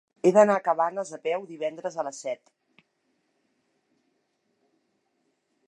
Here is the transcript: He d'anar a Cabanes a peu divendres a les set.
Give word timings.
He 0.27 0.29
d'anar 0.35 0.53
a 0.59 0.61
Cabanes 0.67 1.11
a 1.17 1.19
peu 1.27 1.43
divendres 1.49 1.97
a 1.97 2.05
les 2.07 2.23
set. 2.25 2.41